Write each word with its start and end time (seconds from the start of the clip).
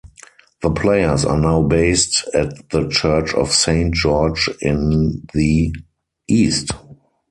The 0.63 0.71
Players 0.71 1.25
are 1.25 1.37
now 1.39 1.61
based 1.61 2.27
at 2.33 2.71
the 2.71 2.87
church 2.87 3.35
of 3.35 3.51
Saint 3.51 3.93
George 3.93 4.49
in 4.59 5.23
the 5.31 5.71
East. 6.27 6.71